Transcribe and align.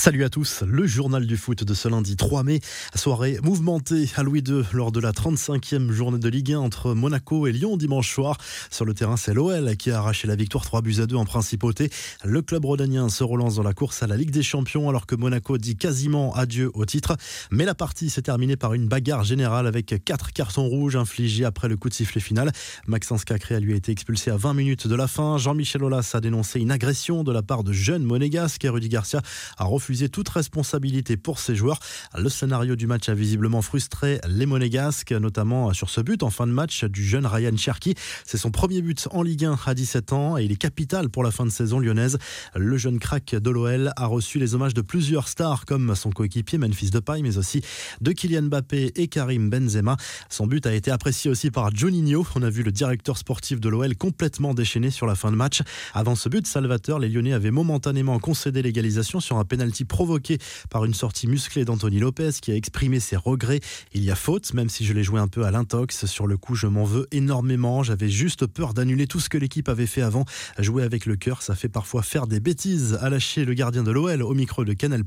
Salut 0.00 0.24
à 0.24 0.30
tous, 0.30 0.62
le 0.66 0.86
journal 0.86 1.26
du 1.26 1.36
foot 1.36 1.62
de 1.62 1.74
ce 1.74 1.86
lundi 1.86 2.16
3 2.16 2.42
mai, 2.42 2.60
soirée 2.94 3.38
mouvementée 3.42 4.08
à 4.16 4.22
Louis 4.22 4.40
II 4.40 4.62
lors 4.72 4.92
de 4.92 4.98
la 4.98 5.12
35e 5.12 5.90
journée 5.90 6.18
de 6.18 6.28
Ligue 6.30 6.54
1 6.54 6.58
entre 6.58 6.94
Monaco 6.94 7.46
et 7.46 7.52
Lyon 7.52 7.76
dimanche 7.76 8.10
soir. 8.10 8.38
Sur 8.70 8.86
le 8.86 8.94
terrain, 8.94 9.18
c'est 9.18 9.34
l'OL 9.34 9.76
qui 9.76 9.90
a 9.90 9.98
arraché 9.98 10.26
la 10.26 10.36
victoire 10.36 10.64
3 10.64 10.80
buts 10.80 11.00
à 11.00 11.06
2 11.06 11.16
en 11.16 11.26
principauté. 11.26 11.90
Le 12.24 12.40
club 12.40 12.64
rodanien 12.64 13.10
se 13.10 13.22
relance 13.22 13.56
dans 13.56 13.62
la 13.62 13.74
course 13.74 14.02
à 14.02 14.06
la 14.06 14.16
Ligue 14.16 14.30
des 14.30 14.42
Champions 14.42 14.88
alors 14.88 15.04
que 15.04 15.14
Monaco 15.14 15.58
dit 15.58 15.76
quasiment 15.76 16.32
adieu 16.32 16.70
au 16.72 16.86
titre. 16.86 17.18
Mais 17.50 17.66
la 17.66 17.74
partie 17.74 18.08
s'est 18.08 18.22
terminée 18.22 18.56
par 18.56 18.72
une 18.72 18.88
bagarre 18.88 19.24
générale 19.24 19.66
avec 19.66 20.02
4 20.02 20.32
cartons 20.32 20.66
rouges 20.66 20.96
infligés 20.96 21.44
après 21.44 21.68
le 21.68 21.76
coup 21.76 21.90
de 21.90 21.94
sifflet 21.94 22.22
final. 22.22 22.52
Maxence 22.86 23.26
Cacré 23.26 23.54
a 23.56 23.60
lui 23.60 23.76
été 23.76 23.92
expulsé 23.92 24.30
à 24.30 24.38
20 24.38 24.54
minutes 24.54 24.86
de 24.86 24.94
la 24.94 25.08
fin. 25.08 25.36
Jean-Michel 25.36 25.84
Aulas 25.84 26.12
a 26.14 26.22
dénoncé 26.22 26.58
une 26.58 26.70
agression 26.70 27.22
de 27.22 27.32
la 27.32 27.42
part 27.42 27.64
de 27.64 27.74
jeunes 27.74 28.04
monégasques 28.04 28.64
et 28.64 28.70
Rudy 28.70 28.88
Garcia 28.88 29.20
a 29.58 29.64
refusé 29.64 29.89
toute 30.08 30.28
responsabilité 30.28 31.16
pour 31.16 31.38
ses 31.38 31.54
joueurs. 31.54 31.80
Le 32.16 32.28
scénario 32.28 32.76
du 32.76 32.86
match 32.86 33.08
a 33.08 33.14
visiblement 33.14 33.62
frustré 33.62 34.20
les 34.28 34.46
Monégasques, 34.46 35.12
notamment 35.12 35.72
sur 35.72 35.90
ce 35.90 36.00
but 36.00 36.22
en 36.22 36.30
fin 36.30 36.46
de 36.46 36.52
match 36.52 36.84
du 36.84 37.04
jeune 37.04 37.26
Ryan 37.26 37.56
Cherki. 37.56 37.94
C'est 38.24 38.38
son 38.38 38.50
premier 38.50 38.82
but 38.82 39.08
en 39.10 39.22
Ligue 39.22 39.44
1 39.44 39.58
à 39.66 39.74
17 39.74 40.12
ans 40.12 40.38
et 40.38 40.44
il 40.44 40.52
est 40.52 40.56
capital 40.56 41.08
pour 41.08 41.22
la 41.22 41.30
fin 41.30 41.44
de 41.44 41.50
saison 41.50 41.78
lyonnaise. 41.78 42.18
Le 42.54 42.76
jeune 42.76 42.98
crack 42.98 43.34
de 43.34 43.50
l'OL 43.50 43.92
a 43.96 44.06
reçu 44.06 44.38
les 44.38 44.54
hommages 44.54 44.74
de 44.74 44.82
plusieurs 44.82 45.28
stars 45.28 45.64
comme 45.66 45.94
son 45.94 46.10
coéquipier 46.10 46.58
Memphis 46.58 46.90
Depay, 46.90 47.22
mais 47.22 47.38
aussi 47.38 47.62
de 48.00 48.12
Kylian 48.12 48.42
Mbappé 48.42 48.92
et 48.96 49.08
Karim 49.08 49.50
Benzema. 49.50 49.96
Son 50.28 50.46
but 50.46 50.66
a 50.66 50.74
été 50.74 50.90
apprécié 50.90 51.30
aussi 51.30 51.50
par 51.50 51.74
Juninho. 51.74 52.26
On 52.34 52.42
a 52.42 52.50
vu 52.50 52.62
le 52.62 52.72
directeur 52.72 53.18
sportif 53.18 53.60
de 53.60 53.68
l'OL 53.68 53.96
complètement 53.96 54.54
déchaîné 54.54 54.90
sur 54.90 55.06
la 55.06 55.14
fin 55.14 55.30
de 55.30 55.36
match. 55.36 55.62
Avant 55.94 56.14
ce 56.14 56.28
but, 56.28 56.46
Salvatore, 56.46 56.98
les 56.98 57.08
Lyonnais 57.08 57.32
avaient 57.32 57.50
momentanément 57.50 58.18
concédé 58.18 58.62
l'égalisation 58.62 59.20
sur 59.20 59.38
un 59.38 59.44
pénalty 59.44 59.79
provoqué 59.84 60.38
par 60.70 60.84
une 60.84 60.94
sortie 60.94 61.26
musclée 61.26 61.64
d'Anthony 61.64 61.98
Lopez 61.98 62.30
qui 62.40 62.52
a 62.52 62.54
exprimé 62.54 63.00
ses 63.00 63.16
regrets. 63.16 63.60
Il 63.92 64.04
y 64.04 64.10
a 64.10 64.14
faute, 64.14 64.54
même 64.54 64.68
si 64.68 64.84
je 64.84 64.92
l'ai 64.92 65.02
joué 65.02 65.20
un 65.20 65.28
peu 65.28 65.44
à 65.44 65.50
l'intox. 65.50 66.06
Sur 66.06 66.26
le 66.26 66.36
coup, 66.36 66.54
je 66.54 66.66
m'en 66.66 66.84
veux 66.84 67.06
énormément. 67.12 67.82
J'avais 67.82 68.08
juste 68.08 68.46
peur 68.46 68.74
d'annuler 68.74 69.06
tout 69.06 69.20
ce 69.20 69.28
que 69.28 69.38
l'équipe 69.38 69.68
avait 69.68 69.86
fait 69.86 70.02
avant. 70.02 70.24
Jouer 70.58 70.82
avec 70.82 71.06
le 71.06 71.16
cœur, 71.16 71.42
ça 71.42 71.54
fait 71.54 71.68
parfois 71.68 72.02
faire 72.02 72.26
des 72.26 72.40
bêtises, 72.40 72.98
a 73.00 73.10
lâché 73.10 73.44
le 73.44 73.54
gardien 73.54 73.82
de 73.82 73.90
l'OL 73.90 74.22
au 74.22 74.34
micro 74.34 74.64
de 74.64 74.72
Canal+. 74.72 75.02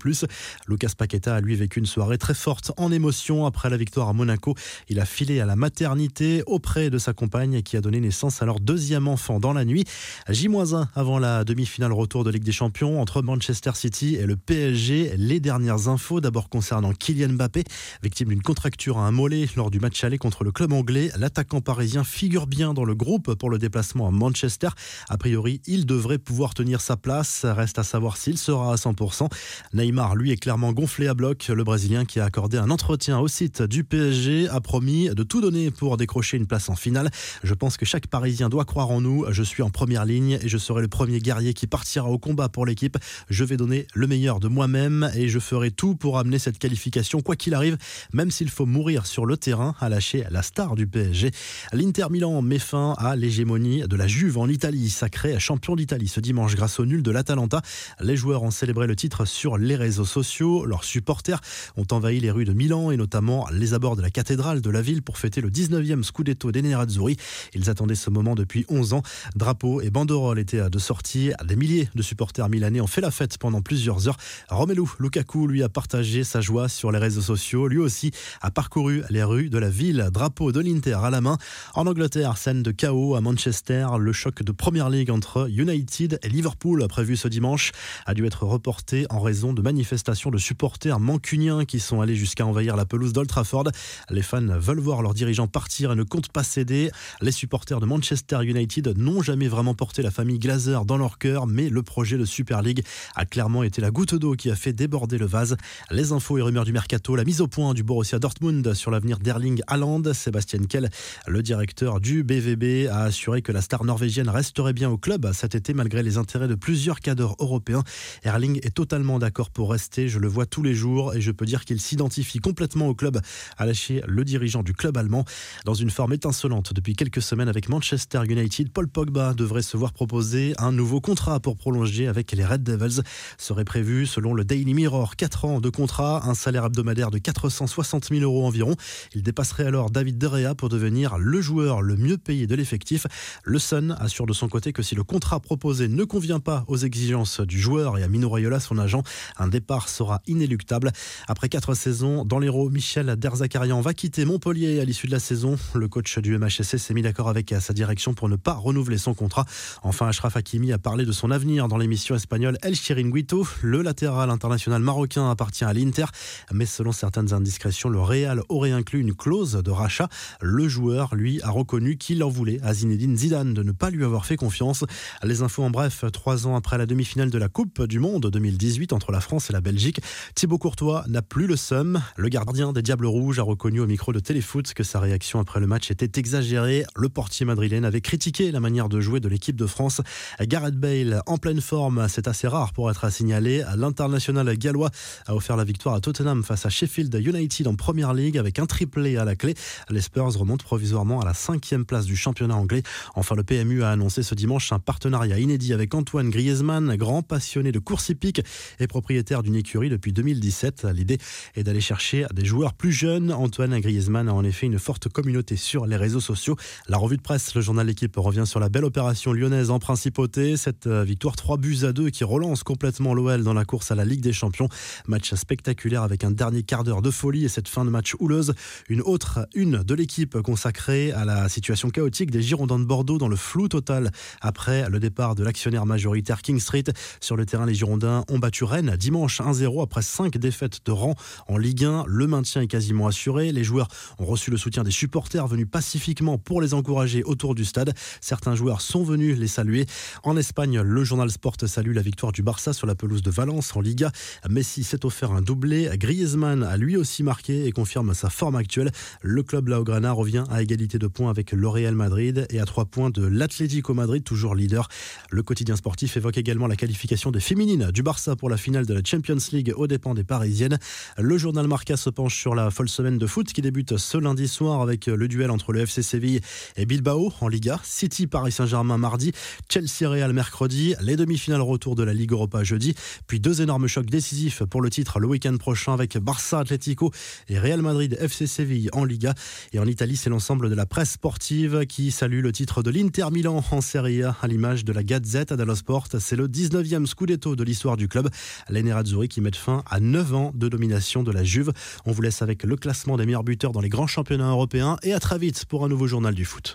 Lucas 0.67 0.91
Paqueta 0.97 1.35
a 1.35 1.41
lui 1.41 1.55
vécu 1.55 1.79
une 1.79 1.85
soirée 1.85 2.17
très 2.17 2.33
forte 2.33 2.71
en 2.77 2.91
émotion 2.91 3.45
après 3.45 3.69
la 3.69 3.77
victoire 3.77 4.09
à 4.09 4.13
Monaco. 4.13 4.55
Il 4.89 4.99
a 4.99 5.05
filé 5.05 5.39
à 5.39 5.45
la 5.45 5.55
maternité 5.55 6.43
auprès 6.47 6.89
de 6.89 6.97
sa 6.97 7.13
compagne 7.13 7.61
qui 7.61 7.77
a 7.77 7.81
donné 7.81 7.99
naissance 7.99 8.41
à 8.41 8.45
leur 8.45 8.59
deuxième 8.59 9.07
enfant 9.07 9.39
dans 9.39 9.53
la 9.53 9.65
nuit. 9.65 9.85
J-1 10.29 10.87
avant 10.95 11.19
la 11.19 11.43
demi-finale 11.43 11.91
retour 11.91 12.23
de 12.23 12.29
Ligue 12.29 12.43
des 12.43 12.51
Champions 12.51 13.01
entre 13.01 13.21
Manchester 13.21 13.71
City 13.75 14.15
et 14.15 14.25
le 14.25 14.35
PSG 14.35 14.62
les 14.71 15.39
dernières 15.39 15.87
infos, 15.87 16.21
d'abord 16.21 16.49
concernant 16.49 16.93
Kylian 16.93 17.33
Mbappé, 17.33 17.63
victime 18.01 18.29
d'une 18.29 18.41
contracture 18.41 18.97
à 18.97 19.07
un 19.07 19.11
mollet 19.11 19.47
lors 19.55 19.69
du 19.69 19.79
match 19.79 20.03
aller 20.03 20.17
contre 20.17 20.43
le 20.43 20.51
club 20.51 20.71
anglais. 20.71 21.11
L'attaquant 21.17 21.61
parisien 21.61 22.03
figure 22.03 22.47
bien 22.47 22.73
dans 22.73 22.85
le 22.85 22.95
groupe 22.95 23.33
pour 23.35 23.49
le 23.49 23.57
déplacement 23.57 24.07
à 24.07 24.11
Manchester. 24.11 24.69
A 25.09 25.17
priori, 25.17 25.61
il 25.65 25.85
devrait 25.85 26.17
pouvoir 26.17 26.53
tenir 26.53 26.81
sa 26.81 26.95
place. 26.95 27.45
Reste 27.45 27.79
à 27.79 27.83
savoir 27.83 28.17
s'il 28.17 28.37
sera 28.37 28.73
à 28.73 28.75
100%. 28.75 29.29
Neymar, 29.73 30.15
lui, 30.15 30.31
est 30.31 30.37
clairement 30.37 30.71
gonflé 30.71 31.07
à 31.07 31.13
bloc. 31.13 31.47
Le 31.53 31.63
Brésilien 31.63 32.05
qui 32.05 32.19
a 32.19 32.25
accordé 32.25 32.57
un 32.57 32.69
entretien 32.69 33.19
au 33.19 33.27
site 33.27 33.61
du 33.61 33.83
PSG 33.83 34.47
a 34.49 34.61
promis 34.61 35.09
de 35.09 35.23
tout 35.23 35.41
donner 35.41 35.71
pour 35.71 35.97
décrocher 35.97 36.37
une 36.37 36.47
place 36.47 36.69
en 36.69 36.75
finale. 36.75 37.09
Je 37.43 37.53
pense 37.53 37.77
que 37.77 37.85
chaque 37.85 38.07
Parisien 38.07 38.49
doit 38.49 38.65
croire 38.65 38.91
en 38.91 39.01
nous. 39.01 39.25
Je 39.29 39.43
suis 39.43 39.63
en 39.63 39.69
première 39.69 40.05
ligne 40.05 40.39
et 40.41 40.47
je 40.47 40.57
serai 40.57 40.81
le 40.81 40.87
premier 40.87 41.19
guerrier 41.19 41.53
qui 41.53 41.67
partira 41.67 42.09
au 42.09 42.17
combat 42.17 42.49
pour 42.49 42.65
l'équipe. 42.65 42.97
Je 43.29 43.43
vais 43.43 43.57
donner 43.57 43.87
le 43.93 44.07
meilleur 44.07 44.39
de 44.39 44.42
moi-même 44.47 45.09
et 45.15 45.27
je 45.27 45.39
ferai 45.39 45.71
tout 45.71 45.95
pour 45.95 46.17
amener 46.17 46.39
cette 46.39 46.57
qualification, 46.57 47.21
quoi 47.21 47.35
qu'il 47.35 47.53
arrive, 47.53 47.77
même 48.13 48.31
s'il 48.31 48.49
faut 48.49 48.65
mourir 48.65 49.05
sur 49.05 49.25
le 49.25 49.37
terrain, 49.37 49.75
à 49.79 49.89
lâcher 49.89 50.25
la 50.31 50.41
star 50.41 50.75
du 50.75 50.87
PSG. 50.87 51.31
L'Inter 51.71 52.07
Milan 52.09 52.41
met 52.41 52.59
fin 52.59 52.95
à 52.97 53.15
l'hégémonie 53.15 53.83
de 53.87 53.95
la 53.95 54.07
Juve 54.07 54.37
en 54.37 54.47
Italie, 54.47 54.89
sacré 54.89 55.39
champion 55.39 55.75
d'Italie 55.75 56.07
ce 56.07 56.19
dimanche 56.19 56.55
grâce 56.55 56.79
au 56.79 56.85
nul 56.85 57.03
de 57.03 57.11
l'Atalanta. 57.11 57.61
Les 57.99 58.15
joueurs 58.15 58.43
ont 58.43 58.51
célébré 58.51 58.87
le 58.87 58.95
titre 58.95 59.25
sur 59.25 59.57
les 59.57 59.75
réseaux 59.75 60.05
sociaux. 60.05 60.65
Leurs 60.65 60.83
supporters 60.83 61.41
ont 61.77 61.87
envahi 61.91 62.19
les 62.19 62.31
rues 62.31 62.45
de 62.45 62.53
Milan 62.53 62.91
et 62.91 62.97
notamment 62.97 63.47
les 63.51 63.73
abords 63.73 63.95
de 63.95 64.01
la 64.01 64.09
cathédrale 64.09 64.61
de 64.61 64.69
la 64.69 64.81
ville 64.81 65.01
pour 65.01 65.17
fêter 65.17 65.41
le 65.41 65.49
19e 65.49 66.03
Scudetto 66.03 66.51
des 66.51 66.61
Nerazzurri. 66.61 67.17
Ils 67.53 67.69
attendaient 67.69 67.95
ce 67.95 68.09
moment 68.09 68.35
depuis 68.35 68.65
11 68.69 68.93
ans. 68.93 69.03
Drapeaux 69.35 69.81
et 69.81 69.89
banderoles 69.89 70.39
étaient 70.39 70.69
de 70.69 70.79
sortie. 70.79 71.31
Des 71.43 71.55
milliers 71.55 71.89
de 71.95 72.01
supporters 72.01 72.49
milanais 72.49 72.81
ont 72.81 72.87
fait 72.87 73.01
la 73.01 73.11
fête 73.11 73.37
pendant 73.37 73.61
plusieurs 73.61 74.07
heures. 74.07 74.17
Romelu 74.49 74.83
Lukaku 74.99 75.47
lui 75.47 75.63
a 75.63 75.69
partagé 75.69 76.23
sa 76.23 76.41
joie 76.41 76.69
sur 76.69 76.91
les 76.91 76.99
réseaux 76.99 77.21
sociaux. 77.21 77.67
Lui 77.67 77.79
aussi 77.79 78.11
a 78.41 78.51
parcouru 78.51 79.03
les 79.09 79.23
rues 79.23 79.49
de 79.49 79.57
la 79.57 79.69
ville, 79.69 80.09
drapeau 80.11 80.51
de 80.51 80.59
l'Inter 80.59 80.99
à 81.03 81.09
la 81.09 81.21
main. 81.21 81.37
En 81.73 81.87
Angleterre, 81.87 82.37
scène 82.37 82.63
de 82.63 82.71
chaos 82.71 83.15
à 83.15 83.21
Manchester. 83.21 83.87
Le 83.99 84.13
choc 84.13 84.43
de 84.43 84.51
Première 84.51 84.89
Ligue 84.89 85.11
entre 85.11 85.49
United 85.49 86.19
et 86.21 86.29
Liverpool 86.29 86.85
prévu 86.87 87.17
ce 87.17 87.27
dimanche 87.27 87.71
a 88.05 88.13
dû 88.13 88.25
être 88.25 88.45
reporté 88.45 89.05
en 89.09 89.19
raison 89.19 89.53
de 89.53 89.61
manifestations 89.61 90.31
de 90.31 90.37
supporters 90.37 90.99
mancuniens 90.99 91.65
qui 91.65 91.79
sont 91.79 92.01
allés 92.01 92.15
jusqu'à 92.15 92.45
envahir 92.45 92.75
la 92.75 92.85
pelouse 92.85 93.13
d'Old 93.13 93.29
Trafford. 93.29 93.65
Les 94.09 94.21
fans 94.21 94.41
veulent 94.41 94.79
voir 94.79 95.01
leurs 95.01 95.13
dirigeants 95.13 95.47
partir 95.47 95.91
et 95.91 95.95
ne 95.95 96.03
comptent 96.03 96.31
pas 96.31 96.43
céder. 96.43 96.91
Les 97.21 97.31
supporters 97.31 97.79
de 97.79 97.85
Manchester 97.85 98.39
United 98.43 98.97
n'ont 98.97 99.21
jamais 99.21 99.47
vraiment 99.47 99.73
porté 99.73 100.01
la 100.01 100.11
famille 100.11 100.39
Glazer 100.39 100.85
dans 100.85 100.97
leur 100.97 101.17
cœur, 101.17 101.47
mais 101.47 101.69
le 101.69 101.83
projet 101.83 102.17
de 102.17 102.25
Super 102.25 102.61
League 102.61 102.83
a 103.15 103.25
clairement 103.25 103.63
été 103.63 103.81
la 103.81 103.91
goutte 103.91 104.15
qui 104.31 104.49
a 104.49 104.55
fait 104.55 104.73
déborder 104.73 105.17
le 105.17 105.25
vase. 105.25 105.57
Les 105.91 106.11
infos 106.11 106.37
et 106.37 106.41
rumeurs 106.41 106.65
du 106.65 106.71
mercato, 106.71 107.15
la 107.15 107.23
mise 107.23 107.41
au 107.41 107.47
point 107.47 107.73
du 107.73 107.83
Borussia 107.83 108.19
Dortmund 108.19 108.73
sur 108.73 108.89
l'avenir 108.89 109.19
d'Erling 109.19 109.61
Haaland. 109.67 110.13
Sébastien 110.13 110.63
Kell, 110.63 110.89
le 111.27 111.43
directeur 111.43 111.99
du 111.99 112.23
BVB, 112.23 112.87
a 112.89 113.03
assuré 113.03 113.41
que 113.41 113.51
la 113.51 113.61
star 113.61 113.83
norvégienne 113.83 114.29
resterait 114.29 114.73
bien 114.73 114.89
au 114.89 114.97
club 114.97 115.31
cet 115.33 115.55
été 115.55 115.73
malgré 115.73 116.01
les 116.01 116.17
intérêts 116.17 116.47
de 116.47 116.55
plusieurs 116.55 117.01
cadres 117.01 117.35
européens. 117.39 117.83
Erling 118.23 118.59
est 118.63 118.73
totalement 118.73 119.19
d'accord 119.19 119.49
pour 119.49 119.71
rester, 119.71 120.07
je 120.07 120.19
le 120.19 120.27
vois 120.27 120.45
tous 120.45 120.63
les 120.63 120.73
jours 120.73 121.13
et 121.13 121.21
je 121.21 121.31
peux 121.31 121.45
dire 121.45 121.65
qu'il 121.65 121.81
s'identifie 121.81 122.39
complètement 122.39 122.87
au 122.87 122.95
club, 122.95 123.19
a 123.57 123.65
lâché 123.65 124.01
le 124.07 124.23
dirigeant 124.23 124.63
du 124.63 124.73
club 124.73 124.97
allemand. 124.97 125.25
Dans 125.65 125.73
une 125.73 125.89
forme 125.89 126.13
étincelante 126.13 126.73
depuis 126.73 126.95
quelques 126.95 127.21
semaines 127.21 127.49
avec 127.49 127.67
Manchester 127.67 128.21
United, 128.27 128.71
Paul 128.71 128.87
Pogba 128.87 129.33
devrait 129.33 129.61
se 129.61 129.75
voir 129.75 129.91
proposer 129.93 130.53
un 130.57 130.71
nouveau 130.71 131.01
contrat 131.01 131.39
pour 131.39 131.57
prolonger 131.57 132.07
avec 132.07 132.31
les 132.31 132.45
Red 132.45 132.63
Devils. 132.63 133.01
Serait 133.37 133.65
prévu, 133.65 134.05
selon 134.13 134.35
le 134.35 134.45
Daily 134.45 134.75
Mirror, 134.75 135.15
4 135.15 135.45
ans 135.45 135.59
de 135.59 135.69
contrat, 135.71 136.21
un 136.27 136.35
salaire 136.35 136.65
hebdomadaire 136.65 137.09
de 137.09 137.17
460 137.17 138.09
000 138.09 138.21
euros 138.21 138.45
environ. 138.45 138.75
Il 139.15 139.23
dépasserait 139.23 139.65
alors 139.65 139.89
David 139.89 140.19
De 140.19 140.53
pour 140.53 140.69
devenir 140.69 141.17
le 141.17 141.41
joueur 141.41 141.81
le 141.81 141.95
mieux 141.95 142.19
payé 142.19 142.45
de 142.45 142.53
l'effectif. 142.53 143.07
Le 143.43 143.57
Sun 143.57 143.97
assure 143.99 144.27
de 144.27 144.33
son 144.33 144.49
côté 144.49 144.71
que 144.71 144.83
si 144.83 144.93
le 144.93 145.03
contrat 145.03 145.39
proposé 145.39 145.87
ne 145.87 146.03
convient 146.03 146.39
pas 146.39 146.63
aux 146.67 146.77
exigences 146.77 147.41
du 147.41 147.59
joueur 147.59 147.97
et 147.97 148.03
à 148.03 148.07
Mino 148.07 148.29
Raiola, 148.29 148.59
son 148.59 148.77
agent, 148.77 149.01
un 149.37 149.47
départ 149.47 149.89
sera 149.89 150.21
inéluctable. 150.27 150.91
Après 151.27 151.49
4 151.49 151.73
saisons 151.73 152.23
dans 152.23 152.37
l'Hérault, 152.37 152.69
Michel 152.69 153.15
Derzakarian 153.15 153.81
va 153.81 153.95
quitter 153.95 154.25
Montpellier 154.25 154.79
à 154.79 154.85
l'issue 154.85 155.07
de 155.07 155.11
la 155.11 155.19
saison. 155.19 155.57
Le 155.73 155.87
coach 155.87 156.19
du 156.19 156.37
MHSC 156.37 156.77
s'est 156.77 156.93
mis 156.93 157.01
d'accord 157.01 157.29
avec 157.29 157.55
sa 157.59 157.73
direction 157.73 158.13
pour 158.13 158.29
ne 158.29 158.35
pas 158.35 158.53
renouveler 158.53 158.99
son 158.99 159.15
contrat. 159.15 159.45
Enfin, 159.81 160.07
Ashraf 160.07 160.37
Hakimi 160.37 160.71
a 160.71 160.77
parlé 160.77 161.03
de 161.03 161.11
son 161.11 161.31
avenir 161.31 161.67
dans 161.67 161.77
l'émission 161.77 162.13
espagnole 162.13 162.59
El 162.61 162.75
Chiringuito. 162.75 163.47
Le 163.63 163.81
latéral 163.81 164.02
international 164.07 164.81
marocain 164.81 165.29
appartient 165.29 165.63
à 165.63 165.73
l'Inter, 165.73 166.05
mais 166.51 166.65
selon 166.65 166.91
certaines 166.91 167.33
indiscrétions, 167.33 167.89
le 167.89 167.99
Real 167.99 168.41
aurait 168.49 168.71
inclus 168.71 168.99
une 168.99 169.13
clause 169.13 169.53
de 169.53 169.71
rachat. 169.71 170.09
Le 170.41 170.67
joueur, 170.67 171.15
lui, 171.15 171.41
a 171.41 171.49
reconnu 171.49 171.97
qu'il 171.97 172.23
en 172.23 172.29
voulait 172.29 172.59
à 172.63 172.73
Zinedine 172.73 173.15
Zidane 173.15 173.53
de 173.53 173.63
ne 173.63 173.71
pas 173.71 173.89
lui 173.89 174.03
avoir 174.03 174.25
fait 174.25 174.35
confiance. 174.35 174.83
Les 175.23 175.41
infos 175.41 175.63
en 175.63 175.69
bref, 175.69 176.05
trois 176.11 176.47
ans 176.47 176.55
après 176.55 176.77
la 176.77 176.85
demi-finale 176.85 177.29
de 177.29 177.37
la 177.37 177.49
Coupe 177.49 177.83
du 177.83 177.99
Monde 177.99 178.29
2018 178.29 178.93
entre 178.93 179.11
la 179.11 179.21
France 179.21 179.49
et 179.49 179.53
la 179.53 179.61
Belgique, 179.61 180.01
Thibaut 180.35 180.57
Courtois 180.57 181.03
n'a 181.07 181.21
plus 181.21 181.47
le 181.47 181.55
seum. 181.55 182.01
Le 182.17 182.29
gardien 182.29 182.73
des 182.73 182.81
Diables 182.81 183.05
Rouges 183.05 183.39
a 183.39 183.43
reconnu 183.43 183.79
au 183.79 183.87
micro 183.87 184.13
de 184.13 184.19
Téléfoot 184.19 184.73
que 184.73 184.83
sa 184.83 184.99
réaction 184.99 185.39
après 185.39 185.59
le 185.59 185.67
match 185.67 185.91
était 185.91 186.19
exagérée. 186.19 186.85
Le 186.95 187.09
portier 187.09 187.45
madrilène 187.45 187.85
avait 187.85 188.01
critiqué 188.01 188.51
la 188.51 188.59
manière 188.59 188.89
de 188.89 188.99
jouer 188.99 189.19
de 189.19 189.27
l'équipe 189.27 189.55
de 189.55 189.65
France. 189.65 190.01
Gareth 190.41 190.75
Bale, 190.75 191.21
en 191.25 191.37
pleine 191.37 191.61
forme, 191.61 192.07
c'est 192.09 192.27
assez 192.27 192.47
rare 192.47 192.73
pour 192.73 192.89
être 192.89 193.05
à 193.05 193.11
signaler. 193.11 193.63
L'international 193.93 194.57
gallois 194.57 194.89
a 195.27 195.35
offert 195.35 195.55
la 195.55 195.63
victoire 195.63 195.93
à 195.93 196.01
Tottenham 196.01 196.43
face 196.43 196.65
à 196.65 196.69
Sheffield 196.71 197.13
United 197.13 197.67
en 197.67 197.75
première 197.75 198.15
ligue 198.15 198.39
avec 198.39 198.57
un 198.57 198.65
triplé 198.65 199.17
à 199.17 199.23
la 199.23 199.35
clé. 199.35 199.53
Les 199.91 200.01
Spurs 200.01 200.33
remontent 200.35 200.63
provisoirement 200.63 201.21
à 201.21 201.25
la 201.25 201.35
cinquième 201.35 201.85
place 201.85 202.05
du 202.05 202.15
championnat 202.15 202.55
anglais. 202.55 202.81
Enfin, 203.13 203.35
le 203.35 203.43
PMU 203.43 203.83
a 203.83 203.91
annoncé 203.91 204.23
ce 204.23 204.33
dimanche 204.33 204.71
un 204.71 204.79
partenariat 204.79 205.37
inédit 205.37 205.73
avec 205.73 205.93
Antoine 205.93 206.31
Griezmann, 206.31 206.95
grand 206.95 207.21
passionné 207.21 207.71
de 207.71 207.77
course 207.77 208.09
hippique 208.09 208.41
et 208.79 208.87
propriétaire 208.87 209.43
d'une 209.43 209.55
écurie 209.55 209.91
depuis 209.91 210.11
2017. 210.11 210.87
L'idée 210.91 211.19
est 211.53 211.61
d'aller 211.61 211.79
chercher 211.79 212.25
des 212.33 212.45
joueurs 212.45 212.73
plus 212.73 212.91
jeunes. 212.91 213.31
Antoine 213.31 213.79
Griezmann 213.79 214.27
a 214.27 214.33
en 214.33 214.43
effet 214.43 214.65
une 214.65 214.79
forte 214.79 215.07
communauté 215.07 215.55
sur 215.55 215.85
les 215.85 215.97
réseaux 215.97 216.19
sociaux. 216.19 216.55
La 216.87 216.97
revue 216.97 217.17
de 217.17 217.21
presse, 217.21 217.53
le 217.53 217.61
journal 217.61 217.85
L'équipe 217.85 218.15
revient 218.17 218.47
sur 218.47 218.59
la 218.59 218.69
belle 218.69 218.85
opération 218.85 219.33
lyonnaise 219.33 219.69
en 219.69 219.77
principauté. 219.77 220.57
Cette 220.57 220.87
euh, 220.87 221.03
victoire 221.03 221.35
3 221.35 221.57
buts 221.57 221.83
à 221.83 221.93
2 221.93 222.09
qui 222.09 222.23
relance 222.23 222.63
complètement 222.63 223.13
l'OL 223.13 223.43
dans 223.43 223.53
la 223.53 223.65
course 223.65 223.82
à 223.91 223.95
la 223.95 224.05
Ligue 224.05 224.21
des 224.21 224.33
Champions. 224.33 224.69
Match 225.07 225.33
spectaculaire 225.33 226.03
avec 226.03 226.23
un 226.23 226.31
dernier 226.31 226.63
quart 226.63 226.83
d'heure 226.83 227.01
de 227.01 227.11
folie 227.11 227.45
et 227.45 227.49
cette 227.49 227.67
fin 227.67 227.85
de 227.85 227.89
match 227.89 228.15
houleuse. 228.19 228.53
Une 228.89 229.01
autre 229.01 229.47
une 229.53 229.83
de 229.83 229.95
l'équipe 229.95 230.39
consacrée 230.41 231.11
à 231.11 231.25
la 231.25 231.49
situation 231.49 231.89
chaotique 231.89 232.31
des 232.31 232.41
Girondins 232.41 232.79
de 232.79 232.85
Bordeaux 232.85 233.17
dans 233.17 233.27
le 233.27 233.35
flou 233.35 233.67
total 233.67 234.11
après 234.41 234.89
le 234.89 234.99
départ 234.99 235.35
de 235.35 235.43
l'actionnaire 235.43 235.85
majoritaire 235.85 236.41
King 236.41 236.59
Street. 236.59 236.83
Sur 237.19 237.35
le 237.35 237.45
terrain, 237.45 237.65
les 237.65 237.75
Girondins 237.75 238.23
ont 238.29 238.39
battu 238.39 238.63
Rennes 238.63 238.95
dimanche 238.97 239.41
1-0 239.41 239.83
après 239.83 240.01
5 240.01 240.37
défaites 240.37 240.79
de 240.85 240.91
rang 240.91 241.15
en 241.47 241.57
Ligue 241.57 241.85
1. 241.85 242.05
Le 242.07 242.27
maintien 242.27 242.61
est 242.61 242.67
quasiment 242.67 243.07
assuré. 243.07 243.51
Les 243.51 243.63
joueurs 243.63 243.87
ont 244.19 244.25
reçu 244.25 244.51
le 244.51 244.57
soutien 244.57 244.83
des 244.83 244.91
supporters 244.91 245.47
venus 245.47 245.67
pacifiquement 245.69 246.37
pour 246.37 246.61
les 246.61 246.73
encourager 246.73 247.23
autour 247.23 247.55
du 247.55 247.65
stade. 247.65 247.93
Certains 248.21 248.55
joueurs 248.55 248.81
sont 248.81 249.03
venus 249.03 249.37
les 249.37 249.47
saluer. 249.47 249.85
En 250.23 250.37
Espagne, 250.37 250.81
le 250.81 251.03
journal 251.03 251.29
Sport 251.29 251.55
salue 251.65 251.93
la 251.93 252.01
victoire 252.01 252.31
du 252.31 252.43
Barça 252.43 252.73
sur 252.73 252.87
la 252.87 252.95
pelouse 252.95 253.21
de 253.21 253.31
Valence 253.31 253.72
en 253.77 253.81
Liga. 253.81 254.11
Messi 254.49 254.83
s'est 254.83 255.05
offert 255.05 255.31
un 255.31 255.41
doublé. 255.41 255.89
Griezmann 255.95 256.63
a 256.63 256.77
lui 256.77 256.97
aussi 256.97 257.23
marqué 257.23 257.65
et 257.65 257.71
confirme 257.71 258.13
sa 258.13 258.29
forme 258.29 258.55
actuelle. 258.55 258.91
Le 259.21 259.43
club 259.43 259.67
Laograna 259.67 260.11
revient 260.11 260.43
à 260.49 260.61
égalité 260.61 260.97
de 260.97 261.07
points 261.07 261.29
avec 261.29 261.51
le 261.51 261.67
Real 261.67 261.95
Madrid 261.95 262.45
et 262.49 262.59
à 262.59 262.65
trois 262.65 262.85
points 262.85 263.09
de 263.09 263.25
l'Atlético 263.25 263.93
Madrid, 263.93 264.23
toujours 264.23 264.55
leader. 264.55 264.87
Le 265.29 265.43
quotidien 265.43 265.75
sportif 265.75 266.17
évoque 266.17 266.37
également 266.37 266.67
la 266.67 266.75
qualification 266.75 267.31
des 267.31 267.39
féminines 267.39 267.91
du 267.91 268.03
Barça 268.03 268.35
pour 268.35 268.49
la 268.49 268.57
finale 268.57 268.85
de 268.85 268.93
la 268.93 269.01
Champions 269.03 269.37
League 269.51 269.73
aux 269.75 269.87
dépens 269.87 270.13
des 270.13 270.23
Parisiennes. 270.23 270.77
Le 271.17 271.37
journal 271.37 271.67
Marca 271.67 271.97
se 271.97 272.09
penche 272.09 272.39
sur 272.39 272.55
la 272.55 272.71
folle 272.71 272.89
semaine 272.89 273.17
de 273.17 273.27
foot 273.27 273.51
qui 273.51 273.61
débute 273.61 273.97
ce 273.97 274.17
lundi 274.17 274.47
soir 274.47 274.81
avec 274.81 275.07
le 275.07 275.27
duel 275.27 275.51
entre 275.51 275.73
le 275.73 275.81
FC 275.81 276.03
Séville 276.03 276.41
et 276.77 276.85
Bilbao 276.85 277.33
en 277.41 277.47
Liga. 277.47 277.79
City 277.83 278.27
Paris 278.27 278.51
Saint-Germain 278.51 278.97
mardi, 278.97 279.31
Chelsea 279.69 280.09
Real 280.09 280.33
mercredi, 280.33 280.95
les 281.01 281.15
demi-finales 281.15 281.61
retour 281.61 281.95
de 281.95 282.03
la 282.03 282.13
Ligue 282.13 282.31
Europa 282.31 282.63
jeudi, 282.63 282.95
puis 283.27 283.39
deux 283.53 283.61
énormes 283.61 283.87
chocs 283.87 284.07
décisifs 284.07 284.63
pour 284.63 284.81
le 284.81 284.89
titre 284.89 285.19
le 285.19 285.27
week-end 285.27 285.55
prochain 285.57 285.93
avec 285.93 286.17
Barça 286.17 286.57
Atlético 286.57 287.11
et 287.47 287.59
Real 287.59 287.83
Madrid 287.83 288.17
FC 288.19 288.47
Séville 288.47 288.89
en 288.93 289.05
Liga. 289.05 289.35
Et 289.73 289.79
en 289.79 289.85
Italie, 289.85 290.17
c'est 290.17 290.31
l'ensemble 290.31 290.71
de 290.71 290.75
la 290.75 290.87
presse 290.87 291.11
sportive 291.11 291.85
qui 291.85 292.09
salue 292.09 292.41
le 292.41 292.51
titre 292.51 292.81
de 292.81 292.89
l'Inter 292.89 293.27
Milan 293.31 293.63
en 293.69 293.81
Serie 293.81 294.23
A 294.23 294.35
à 294.41 294.47
l'image 294.47 294.85
de 294.85 294.91
la 294.91 295.03
Gazette 295.03 295.53
dello 295.53 295.75
Sport. 295.75 296.07
C'est 296.17 296.35
le 296.35 296.47
19e 296.47 297.05
scudetto 297.05 297.55
de 297.55 297.63
l'histoire 297.63 297.95
du 297.95 298.07
club. 298.07 298.27
Les 298.69 298.81
Nerazzurri 298.81 299.27
qui 299.27 299.39
mettent 299.39 299.55
fin 299.55 299.83
à 299.87 299.99
9 299.99 300.33
ans 300.33 300.51
de 300.55 300.67
domination 300.67 301.21
de 301.21 301.31
la 301.31 301.43
Juve. 301.43 301.73
On 302.05 302.11
vous 302.11 302.23
laisse 302.23 302.41
avec 302.41 302.63
le 302.63 302.75
classement 302.75 303.17
des 303.17 303.27
meilleurs 303.27 303.43
buteurs 303.43 303.71
dans 303.71 303.81
les 303.81 303.89
grands 303.89 304.07
championnats 304.07 304.49
européens 304.49 304.97
et 305.03 305.13
à 305.13 305.19
très 305.19 305.37
vite 305.37 305.65
pour 305.65 305.85
un 305.85 305.89
nouveau 305.89 306.07
journal 306.07 306.33
du 306.33 306.45
foot. 306.45 306.71